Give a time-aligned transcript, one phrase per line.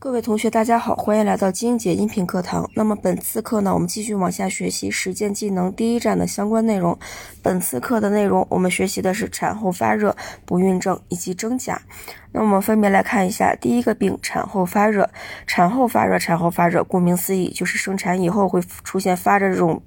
[0.00, 2.70] 各位同学，大家好，欢迎来到金姐音频课堂。
[2.72, 6.96] 那么本次课呢，我们继续往下学习实践技能第一站的相关内容。
[7.42, 10.16] 本次课的内容，我们学习的是产后发热、
[10.46, 11.82] 不孕症以及真假。
[12.30, 15.10] 那我们分别来看一下第一个病：产后发热。
[15.48, 19.82] 产后发热，产后发热，顾名思义，就是生产以后会出现发热这种。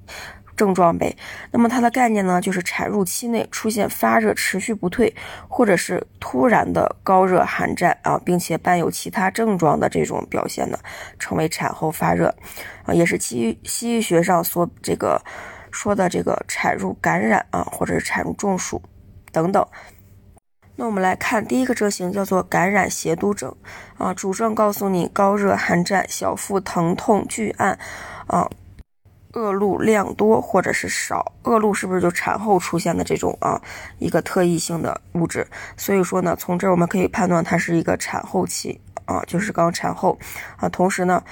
[0.62, 1.18] 症状呗，
[1.50, 5.12] 那么它的概念呢，就是产褥期内出现发热持续不退，
[5.48, 10.78] 或者是突然的高热寒战啊，并且伴有其他症状的这种表现呢，
[11.18, 12.32] 称为产后发热
[12.86, 15.20] 啊，也是西西医学上所这个
[15.72, 18.80] 说的这个产褥感染啊，或者是产褥中暑
[19.32, 19.66] 等等。
[20.76, 23.52] 那我们来看第一个症型，叫做感染邪毒症
[23.98, 27.80] 啊，主症告诉你高热寒战、小腹疼痛巨按
[28.28, 28.48] 啊。
[29.34, 33.62] 恶露量多或者是少，恶露是不是就产后出现的这种啊
[33.98, 35.48] 一个特异性的物质？
[35.78, 40.18] 所以说呢，从这儿我们可以判断它是一个产后期啊，就是刚产后
[40.58, 40.68] 啊。
[40.68, 41.24] 同时呢，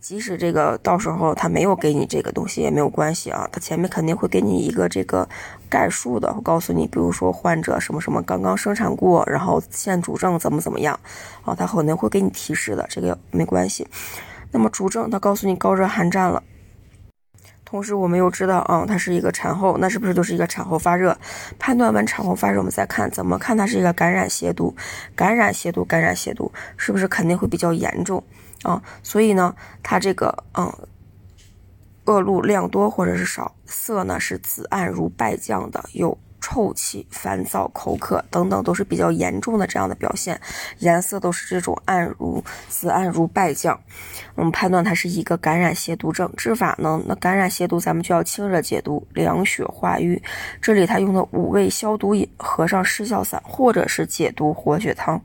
[0.00, 5.28] 即使这个到时候他没有给你这个东西也没有关系啊，他前面肯定会给你一个这个
[5.68, 10.98] 概述的，告诉你，比如说患者什么什么刚刚生产过，然后现主症怎么怎么样
[11.44, 13.88] 啊，他肯定会给你提示的，这个没关系。
[14.52, 16.40] 那么主症他告诉你高热寒战了。
[17.74, 21.18] 同时，我们又知道，啊，它是一个产后，那是不是就是一个产后发热？
[21.58, 24.72] 判断完产后发热，我们再看怎么看它是一个感染邪毒，
[25.16, 28.22] 感染邪毒，感染邪毒，是不是肯定会比较严重
[28.62, 28.80] 啊？
[29.02, 30.72] 所以呢，它这个，嗯，
[32.04, 36.16] 恶露量多或者是少，色呢是紫暗如败酱的，有。
[36.44, 40.38] 臭气、烦躁、口渴等等都是比较严重的这样的表现，
[40.80, 43.80] 颜色都是这种暗如紫暗如败酱。
[44.34, 46.30] 我们判断它是一个感染邪毒症。
[46.36, 47.00] 治法呢？
[47.06, 50.22] 那感染邪毒，咱们就要清热解毒、凉血化瘀。
[50.60, 55.18] 这里它用的五味消毒饮，合上失效散，或者是解毒活血汤。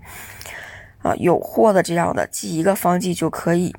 [1.01, 3.75] 啊，有货的这样的记一个方剂就可以。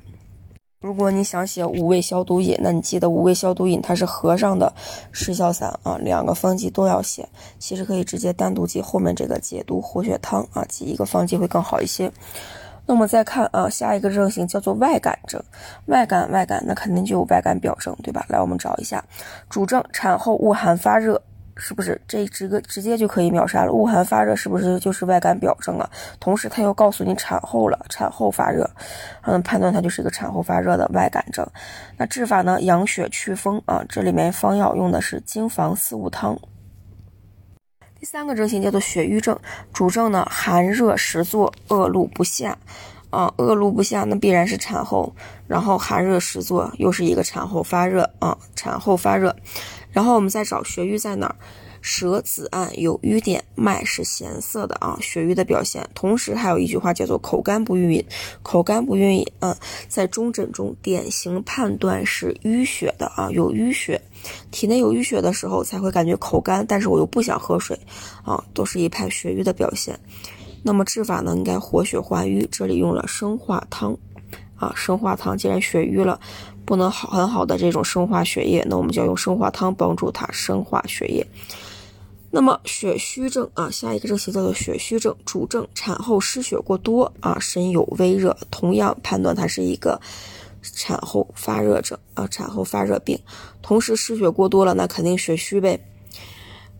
[0.81, 4.73] 如果你想写五味消毒饮，那你记得五味消毒饮它是合上的
[5.11, 7.29] 失效散啊，两个方剂都要写。
[7.59, 12.11] 其实可以直接单独记后面这个解毒活血汤啊，记一个方剂会更好一些。
[12.87, 15.39] 那么再看啊，下一个症型叫做外感症，
[15.85, 18.25] 外感外感那肯定就有外感表症，对吧？
[18.27, 19.05] 来，我们找一下
[19.51, 21.21] 主症：产后恶寒发热。
[21.63, 23.71] 是不是这直个直接就可以秒杀了？
[23.71, 25.87] 恶寒发热是不是就是外感表征啊？
[26.19, 28.67] 同时他又告诉你产后了，产后发热，
[29.21, 31.47] 嗯，判断它就是一个产后发热的外感症。
[31.97, 32.59] 那治法呢？
[32.63, 36.35] 养血祛风啊，这里面方药用的是金防四物汤。
[37.99, 39.39] 第三个症型叫做血瘀症，
[39.71, 42.57] 主症呢寒热实作，恶露不下，
[43.11, 45.13] 啊，恶露不下，那必然是产后，
[45.45, 49.35] 然后寒热实作，又是一个产后发热啊，产后发热。
[49.91, 51.35] 然后我们再找血瘀在哪儿？
[51.83, 55.83] 舌紫暗有瘀点，脉是咸涩的啊，血瘀的表现。
[55.95, 58.05] 同时还有一句话叫做口干不欲饮，
[58.43, 59.55] 口干不运饮，嗯，
[59.87, 63.99] 在中诊中典型判断是淤血的啊，有淤血，
[64.51, 67.75] 体内有淤血的时候才会感觉口干，但是我又不想喝水
[68.23, 69.99] 啊，都是一派血瘀的表现。
[70.61, 73.97] 那么治法呢，应该活血化瘀，这里用了生化汤
[74.55, 76.19] 啊，生化汤既然血瘀了。
[76.65, 81.25] 不能好很好的这种生化血液，那我们就要用生化汤帮助它生化血液。
[82.33, 89.99] 那么血虚症啊，下一个症型叫做血虚症，主症产后失血过多啊，身有微热，同样判断它是一个
[90.61, 93.19] 产后发热症啊，产后发热病。
[93.61, 95.77] 同时失血过多了，那肯定血虚呗。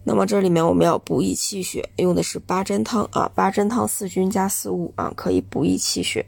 [0.06, 6.26] 那么这里面我们要补益气血，用的是八珍汤啊，八珍汤四君加四物啊，可以补益气血。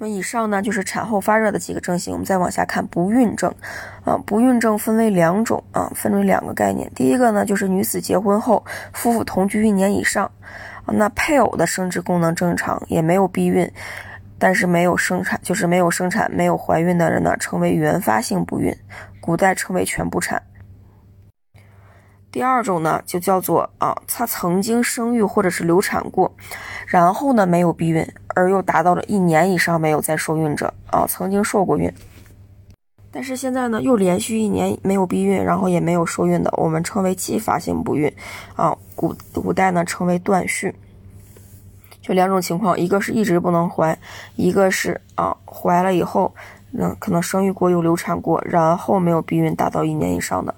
[0.00, 3.52] 那么以上呢就是产后发热的几个症型，我们再往下看不孕症，
[4.04, 6.88] 啊，不孕症分为两种啊，分为两个概念。
[6.94, 10.30] 第一个呢就是女子结婚后，夫妇同居一年以上，
[10.84, 13.68] 啊，那配偶的生殖功能正常，也没有避孕，
[14.38, 18.72] 但是没有生产，就是没有生产、没有怀孕的人呢，称为原发性不孕，
[19.20, 20.40] 古代称为全不产。
[22.30, 26.36] 第二种呢，就叫做啊，她曾经生育或者是流产过，
[26.86, 28.06] 然后呢没有避孕，
[28.38, 31.92] 而又达到了一年以上没有再受孕者啊，曾经受过孕，
[33.10, 38.12] 但是现在呢又连续一年没有避孕，然后也没有受孕的，我们称为继发性不孕
[38.54, 40.72] 啊，古古代呢称为断续，
[42.00, 43.98] 就两种情况，一个是一直不能怀，
[44.36, 46.32] 一个是啊怀了以后，
[46.70, 50.54] 那可能生育过又流产过，然后没有避孕达到一年以上的。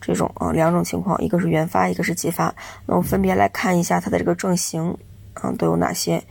[0.00, 2.54] 这种啊，两种情况，一个是原发，一个是继发。
[2.84, 4.94] 那我分别来看一下它的这个症型，
[5.32, 6.22] 啊，都有哪些？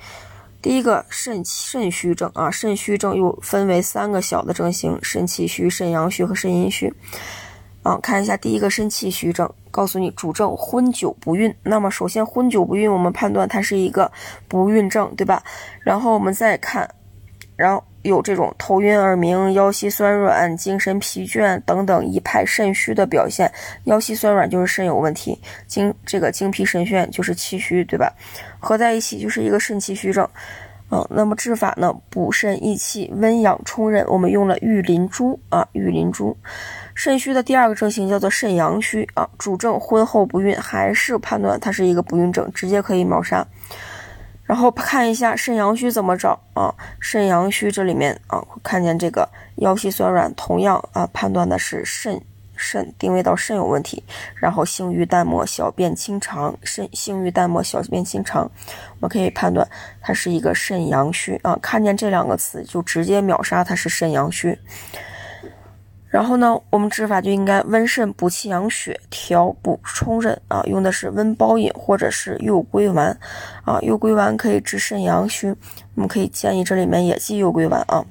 [0.63, 6.91] 第一个肾肾虚症啊，肾虚症又分为三个小的症型：肾气虚、肾阳虚和肾阴虚。
[7.83, 11.53] 啊，看一下第一个肾气虚症，告诉你主症昏久不孕。
[11.63, 14.09] 那么首先昏久不孕，我们判断它是一个
[14.47, 15.43] 不孕症，对吧？
[15.81, 16.89] 然后我们再看，
[17.55, 23.51] 然后有这种头晕耳鸣、腰膝酸软、精神疲倦等等一派肾虚的表现。
[23.85, 28.11] 腰膝酸软就是肾有问题，精这个精疲神眩就是气虚，对吧？
[28.59, 30.27] 合在一起就是一个肾气虚症。
[30.91, 31.91] 嗯，那么治法呢？
[32.11, 34.05] 补肾益气，温养充任。
[34.07, 36.37] 我们用了玉林珠啊，玉林珠。
[36.93, 43.43] 肾虚的第二个症型叫做肾阳虚啊，主症婚后不孕，还是判断它是一个不孕症，直接可以秒杀。
[44.43, 46.73] 然后看一下肾阳虚怎么找啊？
[46.99, 52.21] 肾阳虚这里面啊，看见这个腰膝酸软，同样啊，判断的是肾。
[52.55, 54.01] 肾定位到肾有问题，
[54.35, 56.55] 然后性欲淡漠，小便清长。
[56.63, 59.67] 肾性欲淡漠，小便清长，我们可以判断
[59.99, 61.57] 它是一个肾阳虚啊。
[61.61, 64.57] 看见这两个词就直接秒杀它是肾阳虚。
[66.13, 73.17] 然后呢，我们治法就应该温肾补气养血，调补充任啊，用的是温包饮或者是右归丸
[73.65, 73.79] 啊。
[73.81, 75.49] 右归丸可以治肾阳虚，
[75.95, 78.05] 我们可以建议这里面也记右归丸啊。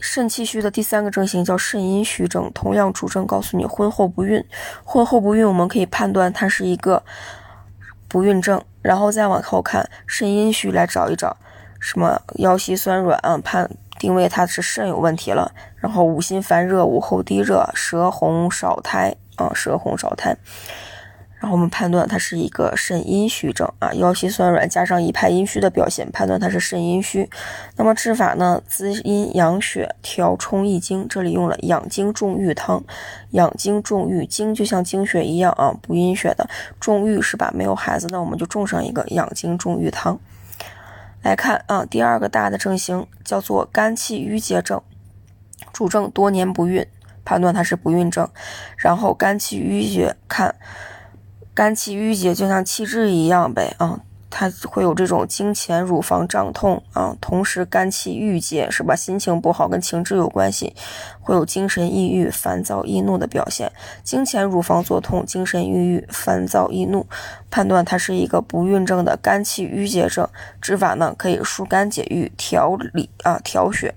[0.00, 4.40] 肾气虚的第三个症型叫肾阴虚症，同样主症告诉你婚后不孕，
[4.84, 7.02] 婚后不孕我们可以判断它是一个
[8.06, 11.36] 不孕症，然后再往后看肾阴虚来找一找
[11.80, 20.36] 什么腰膝酸软啊，判定位它是肾有问题了，然后五心烦热，午后低热，舌红少苔啊，舌红少苔。
[21.38, 27.28] 然后我们判断它是一个肾阴虚症啊，腰膝酸软加上一派阴虚的表现，判断它是肾阴虚。
[27.76, 28.60] 那么治法呢？
[28.66, 31.06] 滋阴养血，调冲益精。
[31.06, 32.82] 这里用了养精重郁汤，
[33.32, 36.48] 养精重郁，精就像精血一样啊，补阴血的。
[36.80, 37.52] 重郁是吧？
[37.54, 40.18] 没有孩子，那我们就种上一个养精重郁汤。
[41.26, 44.80] 来看啊，第二个大的症型叫做肝气郁结症，
[45.72, 46.86] 主症多年不孕，
[47.24, 48.28] 判断它是不孕症。
[48.76, 50.54] 然后肝气郁结，看。
[51.52, 53.98] 肝气郁结就像气滞一样呗啊，
[54.30, 58.94] 它会有这种经前乳房胀痛啊，同时肝气郁结是吧？
[58.94, 60.74] 心情不好跟情志有关系，
[61.20, 63.70] 会有精神抑郁、烦躁易怒的表现。
[64.02, 67.06] 经前乳房作痛、精神抑郁、烦躁易怒，
[67.50, 70.28] 判断它是一个不孕症的肝气郁结症。
[70.60, 73.94] 治法呢可以疏肝解郁、调理啊调血。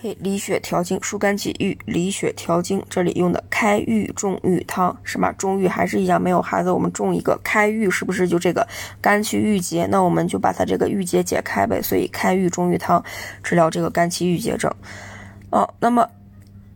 [0.00, 2.82] 可以理血调经，疏肝解郁，理血调经。
[2.88, 5.30] 这里用的开郁中郁汤是吧？
[5.32, 8.66] 中郁还是一样，没有孩子，我们种一个开郁，是不是就这个
[9.02, 9.84] 肝气郁结？
[9.90, 11.82] 那我们就把它这个郁结解开呗。
[11.82, 13.04] 所以开郁中郁汤
[13.42, 14.72] 治疗这个肝气郁结症。
[15.50, 16.08] 哦，那么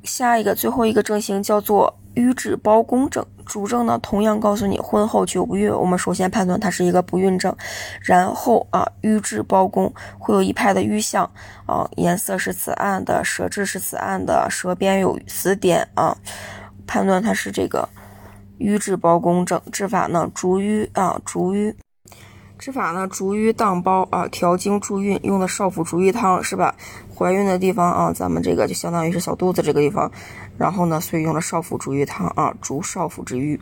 [0.04, 1.92] 下一个最后一个症型叫做。
[2.16, 7.52] 瘀滞包宫症，主症呢同样告诉你婚后久不孕，我们首先判断它是一个不孕症，
[8.00, 11.28] 然后啊瘀滞包宫会有一派的瘀象
[11.66, 16.16] 啊，颜色是紫暗的，舌质是紫暗的，舌边有紫点啊，
[16.86, 17.88] 判断它是这个
[18.58, 21.74] 瘀滞包宫症，治法呢逐瘀啊逐瘀。
[22.64, 26.75] 吃法呢，逐瘀当包啊，调经助孕，用的少腹逐瘀汤是吧？
[27.14, 30.11] 怀孕的地方啊，咱们这个就相当于是小肚子这个地方，
[30.56, 33.61] 然后呢，所以用了少腹逐瘀汤啊，逐少腹之瘀。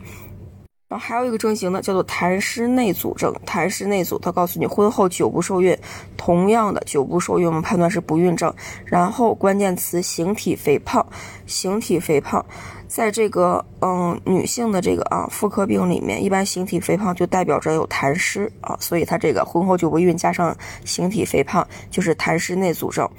[0.93, 3.33] 然后还有一个症型呢，叫做痰湿内阻症。
[3.47, 5.75] 痰湿内阻，它告诉你婚后久不受孕，
[6.15, 8.53] 同样的久不受孕，我们判断是不孕症。
[8.85, 11.03] 然后关键词形体肥胖，
[11.47, 12.45] 形体肥胖，
[12.87, 20.55] 在这个嗯女性的这个啊妇科病里面，一般形体肥胖就代表着有痰湿啊，所以它这个婚后久不孕加上
[20.85, 23.09] 形体肥胖就是痰湿内阻症。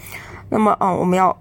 [0.49, 1.37] 那么啊，我们要。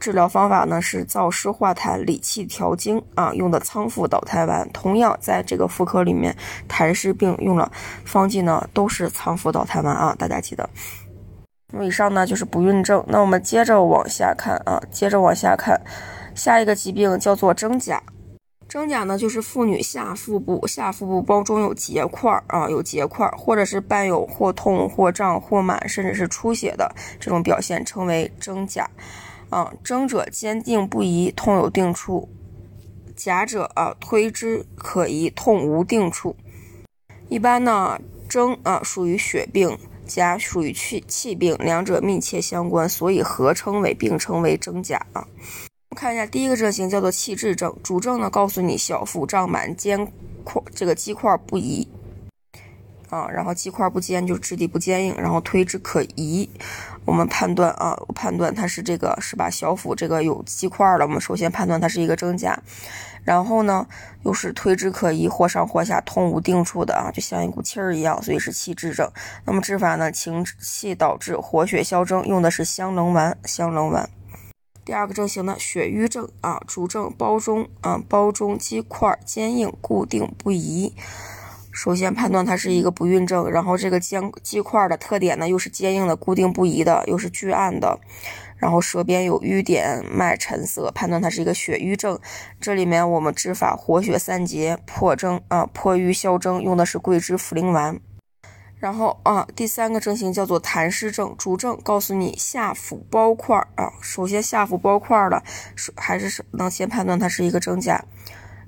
[0.00, 4.68] 治疗方法呢是燥湿化痰、理气调经啊，用的苍附导痰丸。
[4.72, 6.34] 同样在这个妇科里面，
[6.68, 7.70] 痰湿病用了
[8.04, 10.68] 方剂呢都是苍附导痰丸啊，大家记得。
[11.72, 13.04] 那么以上呢就是不孕症。
[13.06, 15.80] 那我们接着往下看啊，接着往下看，
[16.34, 18.02] 下一个疾病叫做真假。
[18.66, 28.88] 真假呢就是妇女下腹部下腹部包中有结块啊，有结块，或者是伴有或痛或胀或满，甚至是出血的这种表现，称为真假。
[29.50, 32.28] 啊，征者坚定不移，痛有定处；
[33.16, 36.36] 甲者啊，推之可移，痛无定处。
[37.28, 39.76] 一般呢，征啊属于血病，
[40.06, 45.26] 甲属于气气病，两者密切相关，所以合称为并称为征甲啊。
[45.96, 50.06] 看一下第一个症型叫做气滞症，主症呢告诉你小腹胀满，坚
[50.44, 51.88] 块这个肌块不移。
[53.08, 56.48] 啊，然后肌块不坚，就质地不坚硬，然后推之可移。
[57.04, 59.50] 我们判断啊，判断它是这个是吧？
[59.50, 62.58] 小腹这个有积块了，我们首先判断它是一个真假。
[63.22, 63.86] 然后呢，
[64.24, 69.10] 又是推之可移，或上或下，痛无定处的啊，就像一股气儿一样，所以是气滞症。
[69.44, 74.08] 那么治法呢，情气导致，活血消征，用的是香棱丸，香棱丸。
[74.84, 80.94] 第二个症型呢，血瘀症啊，主症包中啊，包中肌块坚硬固定不移。
[81.72, 87.98] 首先判断它是一个不孕症，然后这个坚肌块的特点呢，又是坚硬的、固定不移的，又是巨暗的，
[88.56, 92.18] 然后舌边有瘀点，脉沉涩，判断它是一个血瘀症。
[92.60, 98.00] 这里面我们治法活血散结、破征啊、破瘀消征，用的是桂枝茯苓丸。
[98.78, 103.92] 然后啊，第三个症型叫做痰湿症，主症告诉你下腹包块啊。
[104.00, 105.42] 首先下腹包块的，
[105.76, 108.02] 是还是能先判断它是一个真假。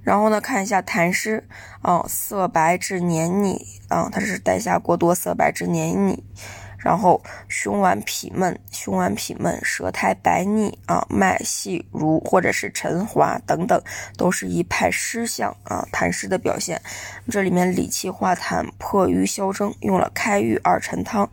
[0.03, 1.47] 然后呢，看一下痰湿
[1.81, 6.23] 啊，色白至黏腻啊，它是带下过多，色白至黏腻。
[6.79, 13.81] 然后胸脘痞闷，胸脘痞闷，舌苔白腻啊，脉细如或者是沉滑等等，
[14.17, 16.83] 都是一派湿象啊，痰湿的表现。
[17.31, 21.31] 这里面理气化痰，破瘀消征，用了开郁二陈汤，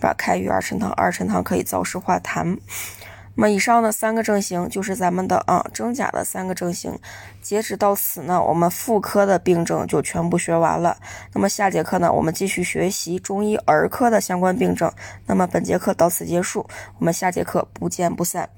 [0.00, 2.56] 把开郁二陈汤，二陈汤可以燥湿化痰。
[3.34, 6.98] 那么以上的三个症型就是咱们的啊真假的三个症型。
[7.40, 10.96] 截止到此呢，我们妇科的病症就全部学完了。
[11.32, 14.92] 那么下节课呢，我们继续学习中医儿科的相关病症。
[15.26, 16.66] 那么本节课到此结束，
[16.98, 18.48] 我们下节课不见不散。